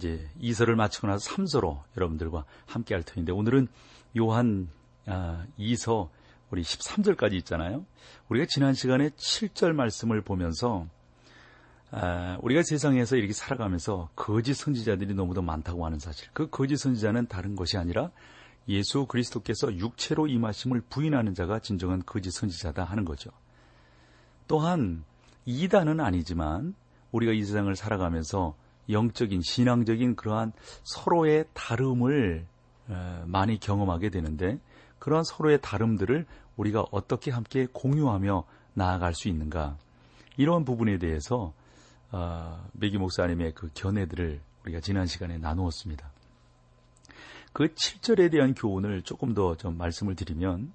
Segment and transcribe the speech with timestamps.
[0.00, 3.68] 이제 2서를 마치고 나서 3서로 여러분들과 함께 할 터인데 오늘은
[4.18, 4.70] 요한
[5.06, 6.08] 아, 2서
[6.50, 7.84] 우리 13절까지 있잖아요.
[8.30, 10.86] 우리가 지난 시간에 7절 말씀을 보면서
[11.90, 16.28] 아, 우리가 세상에서 이렇게 살아가면서 거짓 선지자들이 너무도 많다고 하는 사실.
[16.32, 18.10] 그 거짓 선지자는 다른 것이 아니라
[18.68, 23.30] 예수 그리스도께서 육체로 임하심을 부인하는 자가 진정한 거짓 선지자다 하는 거죠.
[24.48, 25.04] 또한
[25.44, 26.74] 이단은 아니지만
[27.12, 28.54] 우리가 이 세상을 살아가면서
[28.92, 30.52] 영적인 신앙적인 그러한
[30.84, 32.46] 서로의 다름을
[33.26, 34.58] 많이 경험하게 되는데
[34.98, 39.76] 그러한 서로의 다름들을 우리가 어떻게 함께 공유하며 나아갈 수 있는가
[40.36, 41.52] 이러한 부분에 대해서
[42.12, 46.10] 어, 메기 목사님의 그 견해들을 우리가 지난 시간에 나누었습니다.
[47.52, 50.72] 그 7절에 대한 교훈을 조금 더 좀 말씀을 드리면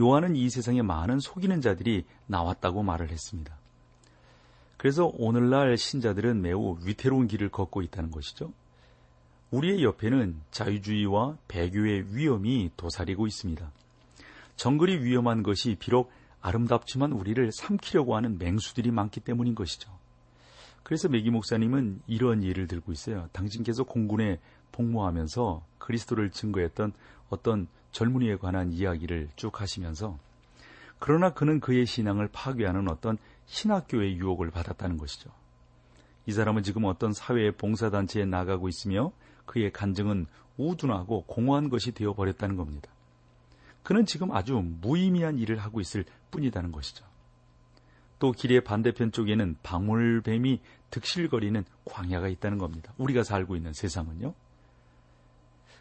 [0.00, 3.56] 요한은 이 세상에 많은 속이는 자들이 나왔다고 말을 했습니다.
[4.82, 8.52] 그래서 오늘날 신자들은 매우 위태로운 길을 걷고 있다는 것이죠.
[9.52, 13.70] 우리의 옆에는 자유주의와 배교의 위험이 도사리고 있습니다.
[14.56, 19.88] 정글이 위험한 것이 비록 아름답지만 우리를 삼키려고 하는 맹수들이 많기 때문인 것이죠.
[20.82, 23.28] 그래서 메기 목사님은 이런 예를 들고 있어요.
[23.30, 24.40] 당신께서 공군에
[24.72, 26.92] 복무하면서 그리스도를 증거했던
[27.30, 30.18] 어떤 젊은이에 관한 이야기를 쭉 하시면서
[30.98, 35.30] 그러나 그는 그의 신앙을 파괴하는 어떤 신학교의 유혹을 받았다는 것이죠.
[36.26, 39.12] 이 사람은 지금 어떤 사회의 봉사단체에 나가고 있으며
[39.44, 40.26] 그의 간증은
[40.56, 42.90] 우둔하고 공허한 것이 되어버렸다는 겁니다.
[43.82, 47.04] 그는 지금 아주 무의미한 일을 하고 있을 뿐이라는 것이죠.
[48.18, 52.92] 또 길의 반대편 쪽에는 방울뱀이 득실거리는 광야가 있다는 겁니다.
[52.98, 54.34] 우리가 살고 있는 세상은요.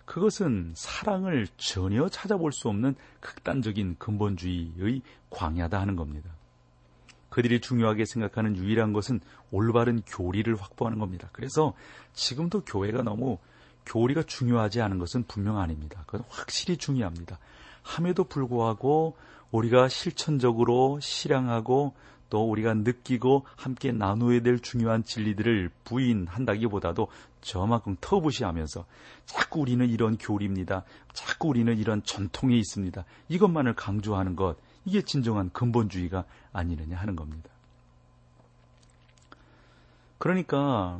[0.05, 6.31] 그것은 사랑을 전혀 찾아볼 수 없는 극단적인 근본주의의 광야다 하는 겁니다.
[7.31, 9.21] 그들이 중요하게 생각하는 유일한 것은
[9.51, 11.29] 올바른 교리를 확보하는 겁니다.
[11.31, 11.73] 그래서
[12.13, 13.39] 지금도 교회가 너무
[13.85, 16.03] 교리가 중요하지 않은 것은 분명 아닙니다.
[16.05, 17.39] 그건 확실히 중요합니다.
[17.81, 19.15] 함에도 불구하고
[19.49, 21.93] 우리가 실천적으로 실행하고
[22.29, 27.07] 또 우리가 느끼고 함께 나누어야 될 중요한 진리들을 부인한다기보다도
[27.41, 28.85] 저만큼 터부시하면서
[29.25, 30.83] 자꾸 우리는 이런 교리입니다.
[31.13, 33.03] 자꾸 우리는 이런 전통이 있습니다.
[33.29, 37.49] 이것만을 강조하는 것, 이게 진정한 근본주의가 아니느냐 하는 겁니다.
[40.17, 40.99] 그러니까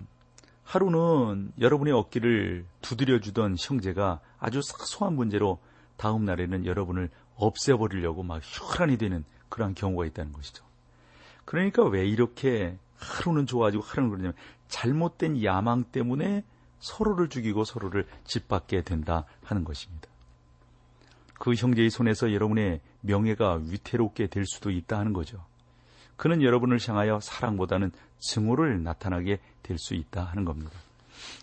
[0.64, 5.60] 하루는 여러분의 어깨를 두드려주던 형제가 아주 사소한 문제로
[5.98, 10.64] 다음 날에는 여러분을 없애버리려고 막 혈안이 되는 그러한 경우가 있다는 것이죠.
[11.46, 14.34] 그러니까 왜 이렇게 하루는 좋아지고 하루는 그러냐면
[14.70, 16.44] 잘못된 야망 때문에
[16.80, 20.11] 서로를 죽이고 서로를 짓밟게 된다 하는 것입니다.
[21.42, 25.44] 그 형제의 손에서 여러분의 명예가 위태롭게 될 수도 있다 하는 거죠.
[26.16, 30.70] 그는 여러분을 향하여 사랑보다는 증오를 나타나게 될 수 있다 하는 겁니다.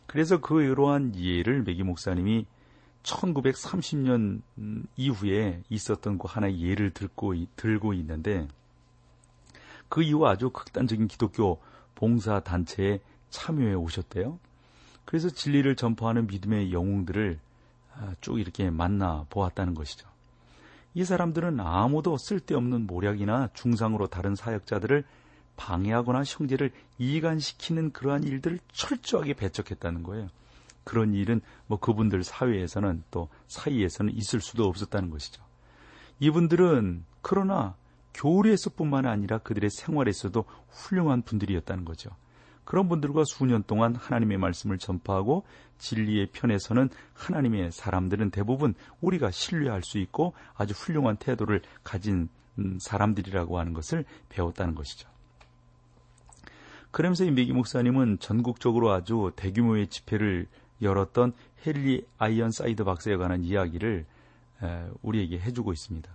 [0.06, 2.47] 그래서 그 이러한 예를 메기 목사님이
[3.03, 4.42] 1930년
[4.97, 8.47] 이후에 있었던 그 하나의 예를 들고, 들고 있는데
[9.88, 11.60] 그 이후 아주 극단적인 기독교
[11.97, 13.00] 봉사 단체에
[13.31, 14.38] 참여해 오셨대요.
[15.04, 17.47] 그래서 진리를 전파하는 믿음의 영웅들을 아,
[18.20, 20.09] 쭉 이렇게 만나 보았다는 것이죠.
[20.94, 25.04] 이 사람들은 아무도 쓸데없는 모략이나 중상으로 다른 사역자들을
[25.56, 30.28] 방해하거나 형제를 이간시키는 그러한 일들을 철저하게 배척했다는 거예요.
[30.84, 35.42] 그런 일은 뭐 그분들 사회에서는 또 사이에서는 있을 수도 없었다는 것이죠.
[36.20, 37.75] 이분들은 그러나
[38.14, 42.11] 교리에서뿐만 아니라 그들의 생활에서도 훌륭한 분들이었다는 거죠.
[42.64, 45.44] 그런 분들과 수년 동안 하나님의 말씀을 전파하고
[45.78, 52.28] 진리의 편에서는 하나님의 사람들은 대부분 우리가 신뢰할 수 있고 아주 훌륭한 태도를 가진
[52.58, 55.08] 음, 사람들이라고 하는 것을 배웠다는 것이죠.
[56.90, 60.46] 그러면서 이 메기 목사님은 전국적으로 아주 대규모의 집회를
[60.80, 61.32] 열었던
[61.66, 64.06] 헨리 아이언 사이드 박사에 관한 이야기를
[65.02, 66.10] 우리에게 해주고 있습니다.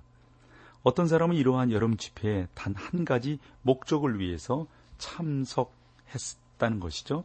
[0.84, 4.68] 어떤 사람은 이러한 여름 집회에 단 한 가지 목적을 위해서
[4.98, 7.24] 참석했다는 것이죠.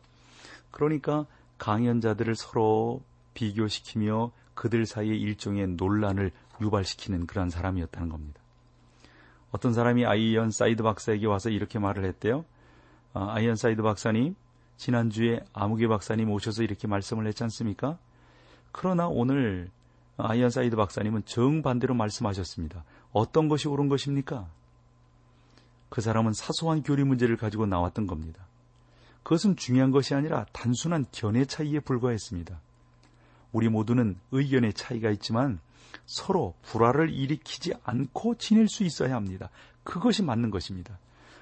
[0.70, 1.26] 그러니까
[1.58, 3.02] 강연자들을 서로
[3.34, 8.40] 비교시키며 그들 사이에 일종의 논란을 유발시키는 그러한 사람이었다는 겁니다.
[9.50, 12.44] 어떤 사람이 아이언 사이드 박사에게 와서 이렇게 말을 했대요.
[13.14, 14.34] 아, 아이언 사이드 박사님,
[14.76, 17.98] 지난주에 아무개 박사님 오셔서 이렇게 말씀을 했지 않습니까?
[18.72, 19.70] 그러나 오늘
[20.16, 22.84] 아이언 사이드 박사님은 정반대로 말씀하셨습니다.
[23.12, 24.48] 어떤 것이 옳은 것입니까?
[25.88, 28.46] 그 사람은 사소한 교리 문제를 가지고 나왔던 겁니다.
[29.22, 32.60] 그것은 중요한 것이 아니라 단순한 견해 차이에 불과했습니다.
[33.52, 35.60] 우리 모두는 의견의 차이가 있지만
[36.06, 39.50] 서로 불화를 일으키지 않고 지낼 수 있어야 합니다.
[39.84, 40.98] 그것이 맞는 것입니다.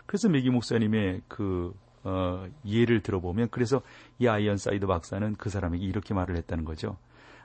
[0.06, 1.74] 그래서 메기 목사님의 그
[2.04, 3.82] 어, 예를 들어보면 그래서
[4.20, 6.96] 이 아이언 사이드 박사는 그 사람에게 이렇게 말을 했다는 거죠.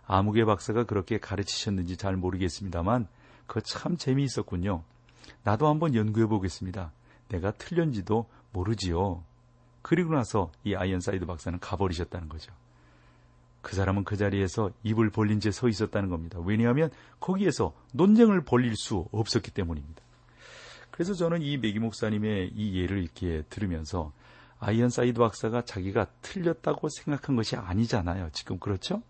[0.06, 3.08] 아무개 박사가 그렇게 가르치셨는지 잘 모르겠습니다만
[3.48, 4.84] 그거 참 재미있었군요.
[5.44, 6.92] 나도 한번 연구해 보겠습니다.
[7.30, 9.24] 내가 틀렸는지도 모르지요.
[9.82, 12.52] 그리고 나서 이 아이언 사이드 박사는 가버리셨다는 거죠.
[13.62, 16.40] 그 사람은 그 자리에서 입을 벌린 채 서 있었다는 겁니다.
[16.40, 16.90] 왜냐하면
[17.20, 20.02] 거기에서 논쟁을 벌릴 수 없었기 때문입니다.
[20.90, 24.12] 그래서 저는 이 메기 목사님의 이 예를 이렇게 들으면서
[24.60, 28.30] 아이언 사이드 박사가 자기가 틀렸다고 생각한 것이 아니잖아요.
[28.34, 29.02] 지금 그렇죠?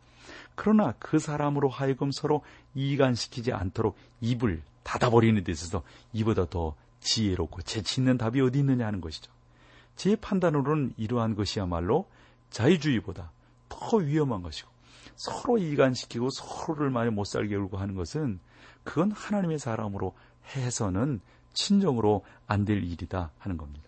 [0.56, 2.44] 그러나 그 사람으로 하여금 서로
[2.76, 5.84] 이간시키지 않도록 입을 닫아버리는 데 있어서
[6.14, 9.32] 이보다 더 지혜롭고 재치 있는 답이 어디 있느냐 하는 것이죠.
[10.02, 12.08] 제 판단으로는 이러한 것이야말로
[12.50, 13.32] 자유주의보다
[13.70, 14.68] 더 위험한 것이고
[15.16, 18.40] 서로 이간시키고 서로를 많이 못 살게 울고 하는 것은
[18.84, 20.16] 그건 하나님의 사람으로
[20.56, 21.22] 해서는
[21.54, 23.88] 친정으로 안 될 일이다 하는 겁니다.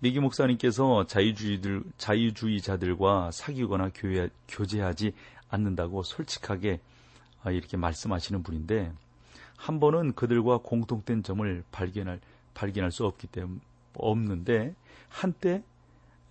[0.00, 5.14] 미기 목사님께서 자유주의들, 자유주의자들과 사귀거나 교회, 교제하지
[5.48, 6.78] 않는다고 솔직하게
[7.42, 8.92] 아, 이렇게 말씀하시는 분인데
[9.56, 12.20] 한 번은 그들과 공통된 점을 발견할
[12.52, 13.60] 발견할 수 없기 때문에
[13.98, 14.74] 없는데
[15.08, 15.62] 한때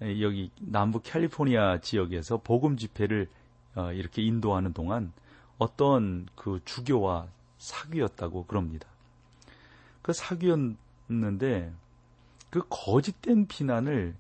[0.02, 3.30] 여기 남부 캘리포니아 지역에서 복음 집회를
[3.76, 5.14] 어, 이렇게 인도하는 동안
[5.58, 7.28] 어떤 그 주교와
[7.58, 8.88] 사귀었다고 그럽니다.
[10.02, 11.72] 그 사귀었는데
[12.50, 14.16] 그 거짓된 비난을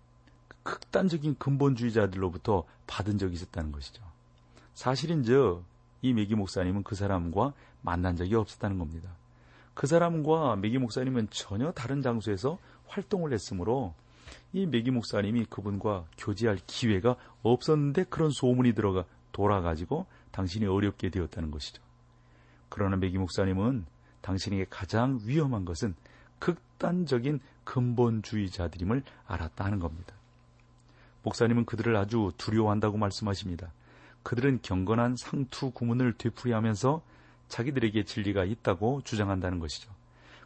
[0.63, 4.01] 극단적인 근본주의자들로부터 받은 적이 있었다는 것이죠.
[4.73, 5.63] 사실인즉
[6.01, 9.09] 이 메기 목사님은 그 사람과 만난 적이 없었다는 겁니다.
[9.73, 12.57] 그 사람과 메기 목사님은 전혀 다른 장소에서
[12.93, 13.93] 활동을 했으므로
[14.51, 21.81] 이 메기 목사님이 그분과 교제할 기회가 없었는데 그런 소문이 들어가 돌아가지고 당신이 어렵게 되었다는 것이죠.
[22.69, 23.85] 그러나 메기 목사님은
[24.21, 25.95] 당신에게 가장 위험한 것은
[26.39, 30.15] 극단적인 근본주의자들임을 알았다는 겁니다.
[31.23, 33.71] 목사님은 그들을 아주 두려워한다고 말씀하십니다.
[34.23, 37.01] 그들은 경건한 상투 구문을 되풀이하면서
[37.47, 39.91] 자기들에게 진리가 있다고 주장한다는 것이죠.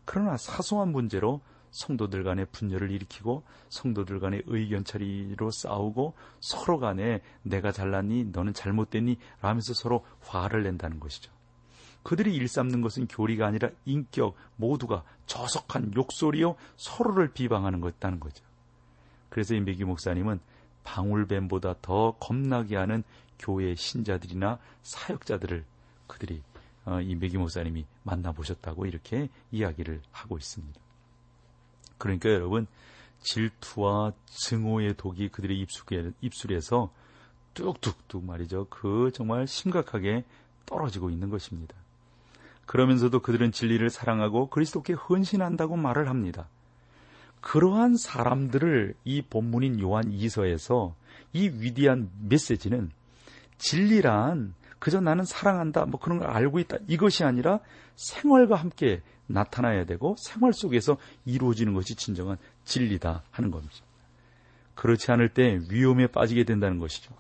[0.05, 1.41] 그러나 사소한 문제로
[1.71, 9.17] 성도들 간의 분열을 일으키고 성도들 간의 의견 차리로 싸우고 서로 간에 내가 잘났니 너는 잘못됐니
[9.41, 11.31] 라면서 서로 화를 낸다는 것이죠.
[12.03, 18.45] 그들이 일삼는 것은 교리가 아니라 인격 모두가 저속한 욕설이요 서로를 비방하는 것다는 거죠.
[19.29, 20.39] 그래서 이 메기 목사님은
[20.83, 23.03] 방울뱀보다 더 겁나게 하는
[23.37, 25.65] 교회 신자들이나 사역자들을
[26.07, 26.41] 그들이
[26.85, 30.86] 어, 이 메기 목사님이 만나보셨다고 이렇게 이야기를 하고 있습니다.
[31.97, 32.67] 그러니까 여러분
[33.21, 36.91] 질투와 증오의 독이 그들의 입술에, 입술에서
[37.53, 38.67] 뚝뚝뚝 말이죠.
[38.69, 40.23] 그 정말 심각하게
[40.65, 41.75] 떨어지고 있는 것입니다.
[42.65, 46.47] 그러면서도 그들은 진리를 사랑하고 그리스도께 헌신한다고 말을 합니다.
[47.41, 50.93] 그러한 사람들을 이 본문인 요한 2서에서
[51.33, 52.91] 이 위대한 메시지는
[53.57, 57.59] 진리란 그저 나는 사랑한다 뭐 그런 걸 알고 있다 이것이 아니라
[57.95, 63.75] 생활과 함께 나타나야 되고 생활 속에서 이루어지는 것이 진정한 진리다 하는 겁니다.
[64.75, 67.13] 그렇지 않을 때 위험에 빠지게 된다는 것이죠.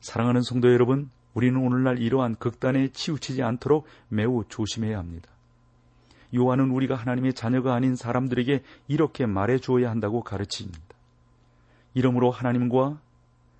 [0.00, 5.30] 사랑하는 성도 여러분, 우리는 오늘날 이러한 극단에 치우치지 않도록 매우 조심해야 합니다.
[6.34, 10.80] 요한은 우리가 하나님의 자녀가 아닌 사람들에게 이렇게 말해 주어야 한다고 가르칩니다.
[11.94, 13.00] 이러므로 하나님과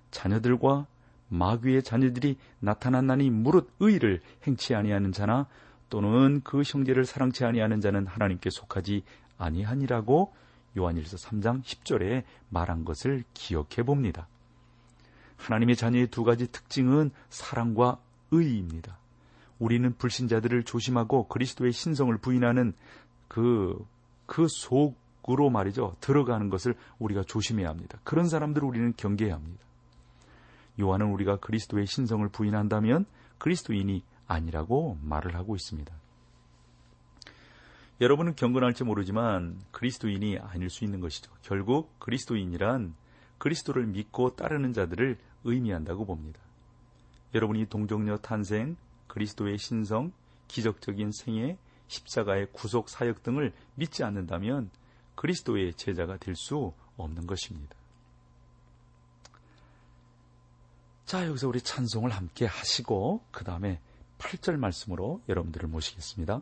[0.09, 0.87] 자녀들과
[1.29, 5.47] 마귀의 자녀들이 나타났나니 무릇 의를 행치 아니하는 자나
[5.91, 9.03] 또는 그 형제를 사랑치 아니하는 자는 하나님께 속하지
[9.37, 10.33] 아니하니라고
[10.77, 14.27] 요한일서 3장 10절에 말한 것을 기억해 봅니다.
[15.35, 17.99] 하나님의 자녀의 두 가지 특징은 사랑과
[18.31, 18.97] 의입니다.
[19.59, 22.73] 우리는 불신자들을 조심하고 그리스도의 신성을 부인하는
[23.27, 23.77] 그,
[24.25, 25.97] 그 속으로 말이죠.
[25.99, 27.99] 들어가는 것을 우리가 조심해야 합니다.
[28.05, 29.61] 그런 사람들을 우리는 경계해야 합니다.
[30.79, 33.05] 요한은 우리가 그리스도의 신성을 부인한다면
[33.39, 35.93] 그리스도인이 아니라고 말을 하고 있습니다.
[37.99, 41.31] 여러분은 경건할지 모르지만 그리스도인이 아닐 수 있는 것이죠.
[41.43, 42.95] 결국 그리스도인이란
[43.37, 46.39] 그리스도를 믿고 따르는 자들을 의미한다고 봅니다.
[47.33, 48.75] 여러분이 동정녀 탄생,
[49.07, 50.11] 그리스도의 신성,
[50.47, 51.57] 기적적인 생애,
[51.87, 54.69] 십자가의 구속 사역 등을 믿지 않는다면
[55.15, 57.75] 그리스도의 제자가 될 수 없는 것입니다.
[61.05, 63.79] 자, 여기서 우리 찬송을 함께 하시고, 그 다음에
[64.21, 66.41] 8절 말씀으로 여러분들을 모시겠습니다.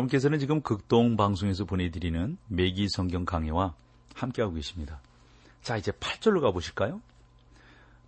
[0.00, 3.74] 여러분께서는 지금 극동 방송에서 보내드리는 매기 성경 강해와
[4.14, 5.00] 함께하고 계십니다.
[5.62, 7.00] 자, 이제 8절로 가보실까요?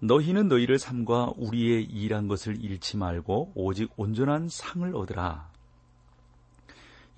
[0.00, 5.50] 너희는 너희를 삼과 우리의 일한 것을 잃지 말고 오직 온전한 상을 얻으라.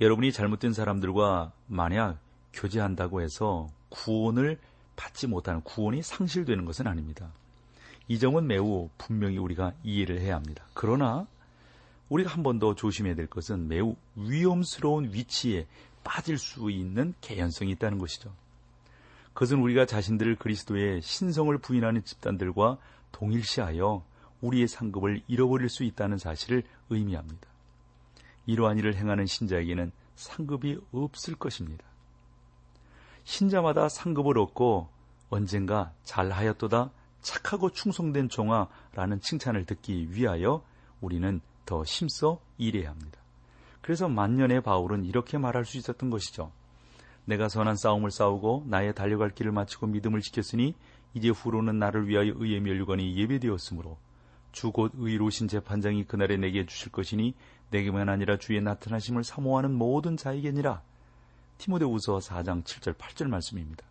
[0.00, 2.18] 여러분이 잘못된 사람들과 만약
[2.52, 4.58] 교제한다고 해서 구원을
[4.96, 7.32] 받지 못하는 구원이 상실되는 것은 아닙니다.
[8.08, 10.64] 이 점은 매우 분명히 우리가 이해를 해야 합니다.
[10.74, 11.26] 그러나
[12.08, 15.66] 우리가 한 번 더 조심해야 될 것은 매우 위험스러운 위치에
[16.02, 18.34] 빠질 수 있는 개연성이 있다는 것이죠.
[19.32, 22.78] 그것은 우리가 자신들을 그리스도의 신성을 부인하는 집단들과
[23.10, 24.04] 동일시하여
[24.42, 27.48] 우리의 상급을 잃어버릴 수 있다는 사실을 의미합니다.
[28.46, 31.84] 이러한 일을 행하는 신자에게는 상급이 없을 것입니다.
[33.24, 34.88] 신자마다 상급을 얻고
[35.30, 36.90] 언젠가 잘하였도다
[37.22, 40.62] 착하고 충성된 종아라는 칭찬을 듣기 위하여
[41.00, 43.18] 우리는 더 힘써 일해야 합니다.
[43.80, 46.50] 그래서 만년의 바울은 이렇게 말할 수 있었던 것이죠.
[47.26, 50.74] 내가 선한 싸움을 싸우고 나의 달려갈 길을 마치고 믿음을 지켰으니
[51.14, 53.96] 이제 후로는 나를 위하여 의의 멸류관이 예배되었으므로
[54.54, 57.34] 주 곧 의로우신 재판장이 그날에 내게 주실 것이니
[57.70, 60.80] 내게만 아니라 주의 나타나심을 사모하는 모든 자에게니라.
[61.58, 63.84] 티모데우서 4장 7절 8절 말씀입니다.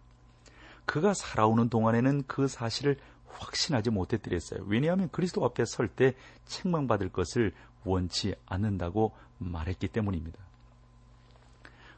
[0.86, 2.98] 그가 살아오는 동안에는 그 사실을
[3.38, 4.64] 확신하지 못했더랬어요.
[4.68, 7.54] 왜냐하면 그리스도 앞에 설 때 책망받을 것을
[7.86, 10.40] 원치 않는다고 말했기 때문입니다.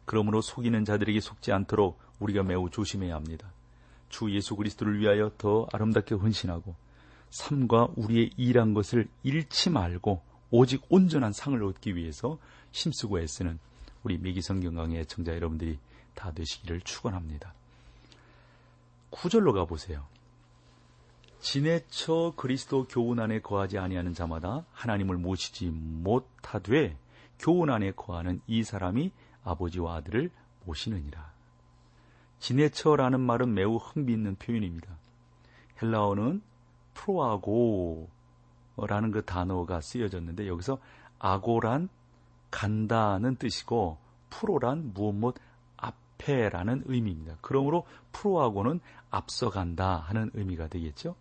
[0.06, 3.52] 그러므로 속이는 자들에게 속지 않도록 우리가 매우 조심해야 합니다.
[4.10, 6.76] 주 예수 그리스도를 위하여 더 아름답게 헌신하고
[7.30, 12.38] 삶과 우리의 일한 것을 잃지 말고 오직 온전한 상을 얻기 위해서
[12.72, 13.60] 힘쓰고 애쓰는
[14.04, 15.80] 우리 미기성경강의 청자 여러분들이
[16.14, 17.54] 다 되시기를 축원합니다.
[19.10, 20.06] 구절로 가보세요.
[21.46, 26.98] 지내쳐 그리스도 교훈 안에 거하지 아니하는 자마다 하나님을 모시지 못하되
[27.38, 29.12] 교훈 안에 거하는 이 사람이
[29.44, 30.32] 아버지와 아들을
[30.66, 31.32] 모시느니라.
[32.40, 34.98] 지내쳐라는 말은 매우 흥미있는 표현입니다.
[35.84, 36.42] 헬라어는
[36.96, 38.08] 프로아고라는
[39.12, 40.80] 그 단어가 쓰여졌는데 여기서
[41.20, 41.90] 아고란
[42.50, 44.00] 간다는 뜻이고
[44.32, 45.36] 프로란 무엇 무엇
[45.78, 47.38] 앞에라는 의미입니다.
[47.42, 48.80] 그러므로 프로하고는
[49.12, 51.16] 앞서간다 하는 의미가 되겠죠.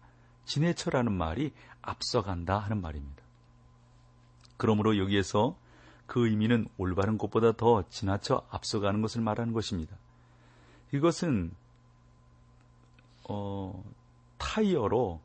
[0.45, 1.53] 지내쳐라는 말이
[1.83, 3.23] 앞서간다 하는 말입니다.
[4.57, 5.57] 그러므로 여기에서
[6.07, 9.97] 그 의미는 올바른 것보다 더 지나쳐 앞서가는 것을 말하는 것입니다.
[10.93, 11.53] 이것은
[13.29, 13.83] 어,
[14.39, 15.21] 타이어로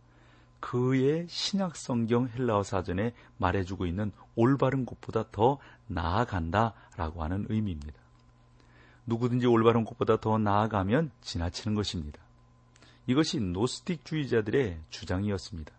[0.60, 8.00] 그의 신약 성경 헬라어 사전에 말해주고 있는 올바른 곳보다 더 나아간다라고 하는 의미입니다.
[9.06, 12.22] 누구든지 올바른 곳보다 더 나아가면 지나치는 것입니다.
[13.10, 15.74] 이것이 노스틱주의자들의 주장이었습니다.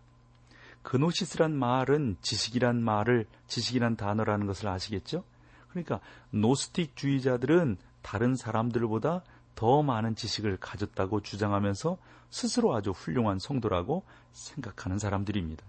[0.83, 5.23] 그노시스란 말은 지식이란 말을 지식이란 단어라는 것을 아시겠죠?
[5.69, 9.23] 그러니까 노스틱주의자들은 다른 사람들보다
[9.55, 11.99] 더 많은 지식을 가졌다고 주장하면서
[12.31, 15.64] 스스로 아주 훌륭한 성도라고 생각하는 사람들입니다.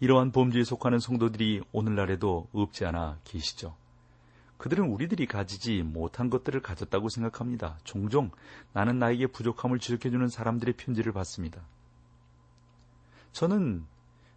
[0.00, 3.74] 이러한 범주에 속하는 성도들이 오늘날에도 없지 않아 계시죠.
[4.62, 7.80] 그들은 우리들이 가지지 못한 것들을 가졌다고 생각합니다.
[7.82, 8.30] 종종
[8.72, 11.62] 나는 나에게 부족함을 지적해주는 사람들의 편지를 받습니다.
[13.32, 13.84] 저는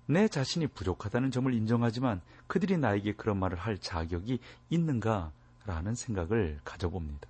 [0.07, 4.39] 내 자신이 부족하다는 점을 인정하지만 그들이 나에게 그런 말을 할 자격이
[4.71, 7.27] 있는가라는 생각을 가져봅니다.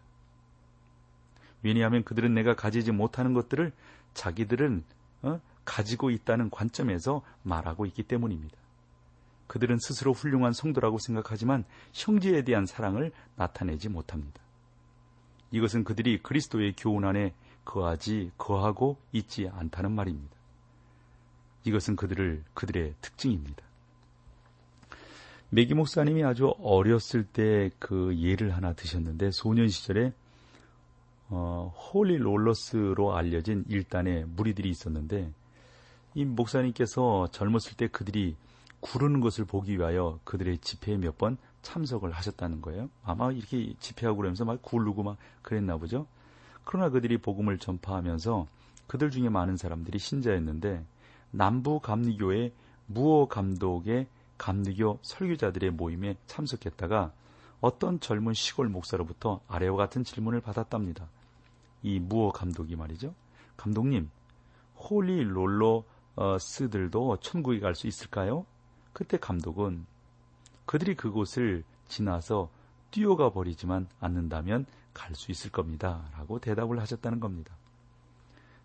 [1.64, 3.74] 왜냐하면 그들은 내가 가지지 못하는 것들을
[4.14, 4.86] 자기들은
[5.24, 5.42] 어?
[5.66, 8.56] 가지고 있다는 관점에서 말하고 있기 때문입니다.
[9.48, 14.42] 그들은 스스로 훌륭한 성도라고 생각하지만 형제에 대한 사랑을 나타내지 못합니다.
[15.52, 20.36] 이것은 그들이 그리스도의 교훈 안에 거하지 거하고 있지 않다는 말입니다.
[21.64, 23.64] 이것은 그들을 그들의 특징입니다.
[25.50, 30.12] 메기 목사님이 아주 어렸을 때 그 예를 하나 드셨는데 소년 시절에
[31.30, 35.32] 어, Holy Rollers로 알려진 일단의 무리들이 있었는데
[36.14, 38.36] 이 목사님께서 젊었을 때 그들이
[38.86, 42.90] 구르는 것을 보기 위하여 그들의 집회에 몇 번 참석을 하셨다는 거예요.
[43.04, 46.06] 아마 이렇게 집회하고 그러면서 막 굴르고 막 그랬나 보죠.
[46.64, 48.46] 그러나 그들이 복음을 전파하면서
[48.86, 50.86] 그들 중에 많은 사람들이 신자였는데
[51.32, 52.54] 남부 감리교의
[52.86, 54.06] 무어 감독의
[54.38, 57.12] 감리교 설교자들의 모임에 참석했다가
[57.62, 61.08] 어떤 젊은 시골 목사로부터 아래와 같은 질문을 받았답니다.
[61.82, 63.16] 이 무어 감독이 말이죠.
[63.58, 64.12] 감독님,
[64.78, 68.46] Holy Rollers들도 천국에 갈 수 있을까요?
[68.96, 69.86] 그때 감독은
[70.66, 72.50] 그들이 그곳을 지나서
[72.92, 76.10] 뛰어가 버리지만 않는다면 갈 수 있을 겁니다.
[76.14, 77.54] 라고 대답을 하셨다는 겁니다.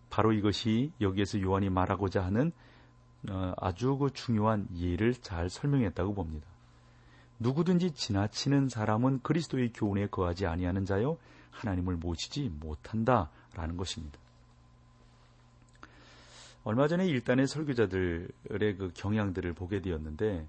[0.09, 2.53] 바로 이것이 여기에서 요한이 말하고자 하는
[3.29, 6.47] 어, 아주 그 중요한 예를 잘 설명했다고 봅니다.
[7.39, 11.17] 누구든지 지나치는 사람은 그리스도의 교훈에 거하지 아니하는 자요
[11.49, 14.17] 하나님을 모시지 못한다라는 것입니다.
[16.63, 18.29] 얼마 전에 일단의 설교자들의
[18.77, 20.47] 그 경향들을 보게 되었는데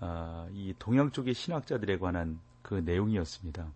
[0.00, 3.66] 아, 이 동양 쪽의 신학자들에 관한 그 내용이었습니다.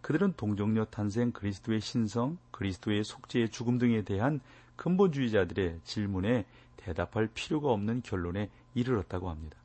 [0.00, 4.40] 그들은 동정녀 탄생, 그리스도의 신성, 그리스도의 속죄의 죽음 등에 대한
[4.76, 6.44] 근본주의자들의 질문에
[6.76, 9.56] 대답할 필요가 없는 결론에 이르렀다고 합니다.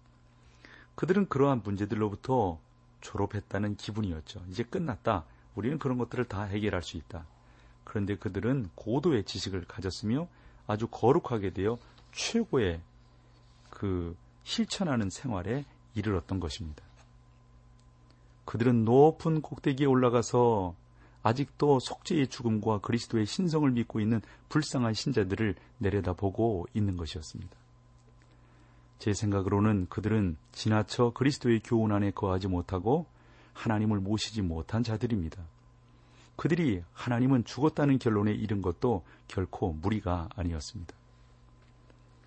[0.95, 2.59] 그들은 그러한 문제들로부터
[3.01, 4.43] 졸업했다는 기분이었죠.
[4.49, 5.25] 이제 끝났다.
[5.53, 7.25] 우리는 그런 것들을 다 해결할 수 있다.
[7.83, 10.27] 그런데 그들은 고도의 지식을 가졌으며
[10.67, 11.77] 아주 거룩하게 되어
[12.11, 12.81] 최고의
[13.69, 16.83] 그 실천하는 생활에 이르렀던 것입니다.
[18.45, 20.75] 그들은 높은 꼭대기에 올라가서
[21.23, 27.55] 아직도 속죄의 죽음과 그리스도의 신성을 믿고 있는 불쌍한 신자들을 내려다보고 있는 것이었습니다.
[28.99, 33.05] 제 생각으로는 그들은 지나쳐 그리스도의 교훈 안에 거하지 못하고
[33.53, 35.43] 하나님을 모시지 못한 자들입니다.
[36.35, 40.93] 그들이 하나님은 죽었다는 결론에 이른 것도 결코 무리가 아니었습니다.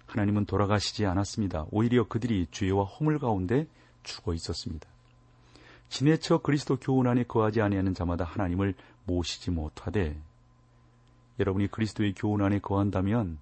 [0.06, 1.66] 하나님은 돌아가시지 않았습니다.
[1.70, 3.66] 오히려 그들이 죄와 허물 가운데
[4.02, 4.88] 죽어 있었습니다.
[5.88, 10.16] 지내쳐 그리스도 교훈 안에 거하지 아니하는 자마다 하나님을 모시지 못하되
[11.38, 13.38] 여러분이 그리스도의 교훈 안에 거한다면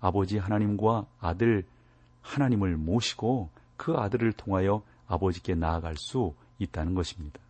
[0.00, 1.64] 아버지 하나님과 아들
[2.22, 7.40] 하나님을 모시고 그 아들을 통하여 아버지께 나아갈 수 있다는 것입니다.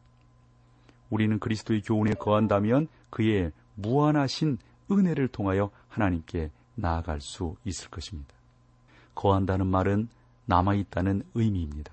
[1.11, 4.59] 우리는 그리스도의 교훈에 거한다면 그의 무한하신
[4.91, 8.35] 은혜를 통하여 하나님께 나아갈 수 있을 것입니다.
[9.15, 10.09] 거한다는 말은
[10.47, 11.93] 남아있다는 의미입니다.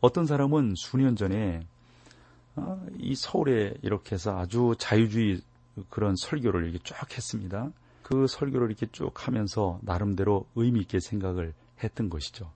[0.00, 1.66] 어떤 사람은 수년 전에
[2.54, 5.42] 아, 이 서울에 이렇게 해서 아주 자유주의
[5.90, 7.70] 그런 설교를 이렇게 쫙 했습니다.
[8.02, 11.52] 그 설교를 이렇게 쭉 하면서 나름대로 의미 있게 생각을
[11.82, 12.50] 했던 것이죠.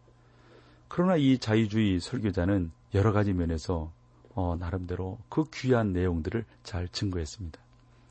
[0.89, 3.93] 그러나 이 자유주의 설교자는 여러 가지 면에서
[4.35, 7.59] 어, 나름대로 그 귀한 내용들을 잘 증거했습니다.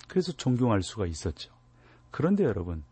[0.07, 1.51] 그래서 존경할 수가 있었죠.
[2.11, 2.83] 그런데 여러분,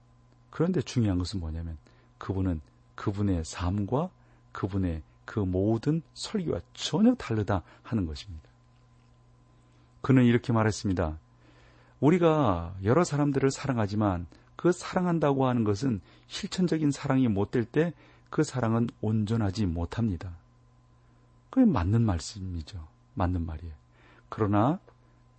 [0.50, 1.78] 그런데 중요한 것은 뭐냐면
[2.18, 2.62] 그분은
[2.96, 4.10] 그분의 삶과
[4.52, 8.48] 그분의 그 모든 설교와 전혀 다르다 하는 것입니다.
[10.02, 11.18] 그는 이렇게 말했습니다.
[12.00, 17.94] 우리가 여러 사람들을 사랑하지만 그 사랑한다고 하는 것은 실천적인 사랑이 못 될 때
[18.30, 20.32] 그 사랑은 온전하지 못합니다.
[21.50, 22.88] 그게 맞는 말씀이죠.
[23.18, 23.74] 맞는 말이에요.
[24.30, 24.80] 그러나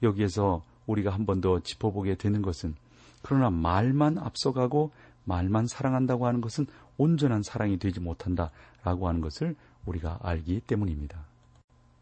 [0.03, 2.75] 여기에서 우리가 한 번 더 짚어보게 되는 것은
[3.23, 4.91] 그러나 말만 앞서가고
[5.25, 9.55] 말만 사랑한다고 하는 것은 온전한 사랑이 되지 못한다라고 하는 것을
[9.87, 11.25] 우리가 알기 때문입니다.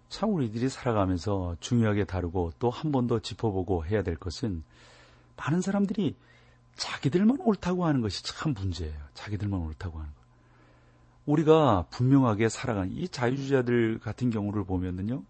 [0.08, 4.62] 참 우리들이 살아가면서 중요하게 다루고 또 한 번 더 짚어보고 해야 될 것은
[5.36, 6.14] 많은 사람들이
[6.76, 8.94] 자기들만 옳다고 하는 것이 참 문제예요.
[9.14, 10.16] 자기들만 옳다고 하는 것.
[11.26, 15.22] 우리가 분명하게 살아가는 이 자유주의자들 같은 경우를 보면은요.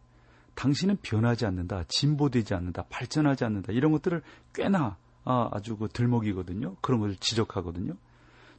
[0.56, 4.22] 당신은 변하지 않는다, 진보되지 않는다, 발전하지 않는다 이런 것들을
[4.54, 6.76] 꽤나 아, 아주 그 들먹이거든요.
[6.80, 7.94] 그런 것을 지적하거든요.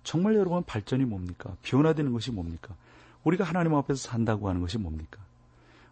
[0.03, 1.55] 정말 여러분 발전이 뭡니까?
[1.63, 2.75] 변화되는 것이 뭡니까?
[3.23, 5.19] 우리가 하나님 앞에서 산다고 하는 것이 뭡니까?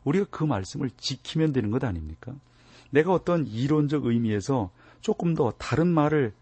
[0.06, 2.34] 우리가 그 말씀을 지키면 되는 것 아닙니까?
[2.92, 4.70] 내가 어떤 이론적 의미에서
[5.02, 6.34] 조금 더 다른 말을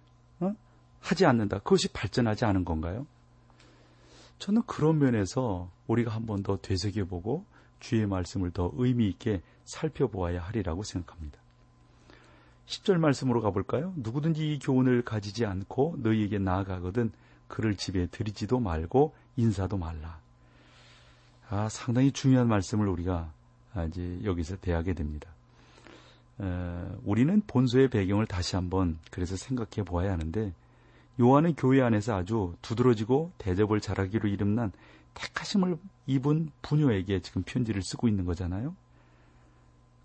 [0.41, 0.53] 어?
[0.99, 1.59] 하지 않는다.
[1.59, 3.07] 그것이 발전하지 않은 건가요?
[4.39, 7.45] 저는 그런 면에서 우리가 한 번 더 되새겨보고
[7.79, 11.39] 주의 말씀을 더 의미 있게 살펴보아야 하리라고 생각합니다.
[12.65, 13.93] 10절 말씀으로 가볼까요?
[13.97, 17.11] 누구든지 이 교훈을 가지지 않고 너희에게 나아가거든
[17.47, 20.19] 그를 집에 들이지도 말고 인사도 말라.
[21.49, 23.31] 아, 상당히 중요한 말씀을 우리가
[23.87, 25.29] 이제 여기서 대하게 됩니다.
[26.39, 26.45] 에,
[27.03, 30.53] 우리는 본소의 배경을 다시 한번 그래서 생각해 보아야 하는데
[31.19, 34.71] 요한은 교회 안에서 아주 두드러지고 대접을 잘하기로 이름난
[35.13, 38.75] 택하심을 입은 부녀에게 지금 편지를 쓰고 있는 거잖아요.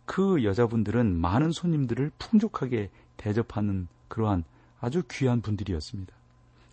[0.09, 4.43] 그 여자분들은 많은 손님들을 풍족하게 대접하는 그러한
[4.81, 6.15] 아주 귀한 분들이었습니다.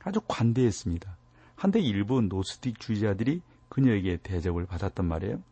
[0.06, 1.18] 아주 관대했습니다.
[1.58, 5.44] 한데 일부 노스틱 주의자들이 그녀에게 대접을 받았단 말이에요.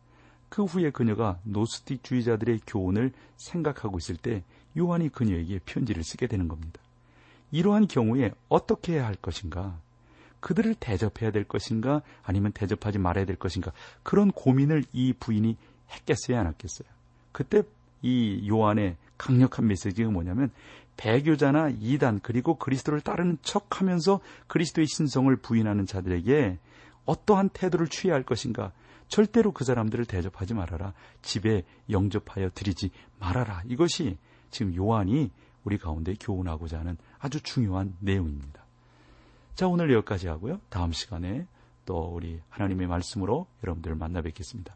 [0.47, 4.45] 그 후에 그녀가 노스틱 주의자들의 교훈을 생각하고 있을 때
[4.77, 6.79] 요한이 그녀에게 편지를 쓰게 되는 겁니다.
[7.51, 9.77] 이러한 경우에 어떻게 해야 할 것인가?
[10.39, 12.01] 그들을 대접해야 될 것인가?
[12.23, 13.73] 아니면 대접하지 말아야 될 것인가?
[14.03, 15.57] 그런 고민을 이 부인이
[15.91, 16.39] 했겠어요?
[16.39, 16.87] 안 했겠어요?
[17.33, 17.63] 그때
[18.01, 20.51] 이 요한의 강력한 메시지가 뭐냐면
[20.95, 26.57] 배교자나 이단 그리고 그리스도를 따르는 척하면서 그리스도의 신성을 부인하는 자들에게
[27.05, 28.71] 어떠한 태도를 취해야 할 것인가
[29.07, 34.17] 절대로 그 사람들을 대접하지 말아라 집에 영접하여 드리지 말아라 이것이
[34.49, 35.31] 지금 요한이
[35.63, 38.63] 우리 가운데 교훈하고자 하는 아주 중요한 내용입니다.
[39.55, 41.47] 자 오늘 여기까지 하고요 다음 시간에
[41.85, 44.75] 또 우리 하나님의 말씀으로 여러분들을 만나 뵙겠습니다.